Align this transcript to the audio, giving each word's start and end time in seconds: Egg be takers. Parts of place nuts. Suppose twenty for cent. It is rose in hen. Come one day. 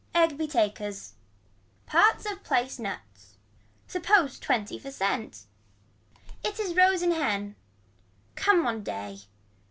Egg 0.15 0.35
be 0.35 0.47
takers. 0.47 1.13
Parts 1.85 2.25
of 2.25 2.43
place 2.43 2.79
nuts. 2.79 3.35
Suppose 3.85 4.39
twenty 4.39 4.79
for 4.79 4.89
cent. 4.89 5.43
It 6.43 6.59
is 6.59 6.75
rose 6.75 7.03
in 7.03 7.11
hen. 7.11 7.55
Come 8.35 8.63
one 8.63 8.81
day. 8.81 9.19